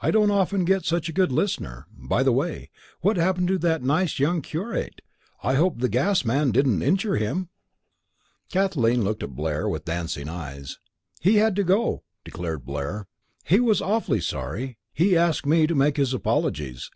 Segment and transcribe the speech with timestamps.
[0.00, 1.88] "I don't often get such a good listener.
[1.90, 2.70] By the way,
[3.00, 5.00] what happened to that nice young curate?
[5.42, 7.48] I hope the gas man didn't injure him?"
[8.48, 10.78] Kathleen looked at Blair with dancing eyes.
[11.20, 13.08] "He had to go," declared Blair.
[13.44, 14.78] "He was awfully sorry.
[14.94, 16.88] He asked me to make his apologies."